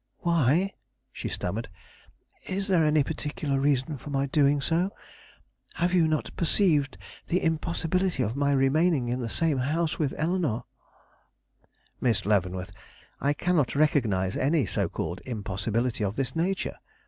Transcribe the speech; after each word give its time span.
"Why?" 0.21 0.73
she 1.13 1.27
stammered. 1.27 1.69
"Is 2.47 2.67
there 2.67 2.83
any 2.83 3.03
particular 3.03 3.59
reason 3.59 3.99
for 3.99 4.09
my 4.09 4.25
doing 4.25 4.59
so? 4.59 4.89
Have 5.75 5.93
you 5.93 6.07
not 6.07 6.35
perceived 6.35 6.97
the 7.27 7.43
impossibility 7.43 8.23
of 8.23 8.35
my 8.35 8.51
remaining 8.51 9.09
in 9.09 9.19
the 9.19 9.29
same 9.29 9.59
house 9.59 9.99
with 9.99 10.15
Eleanore?" 10.17 10.65
"Miss 12.01 12.25
Leavenworth, 12.25 12.71
I 13.19 13.33
cannot 13.33 13.75
recognize 13.75 14.35
any 14.35 14.65
so 14.65 14.89
called 14.89 15.21
impossibility 15.23 16.03
of 16.03 16.15
this 16.15 16.35
nature. 16.35 16.77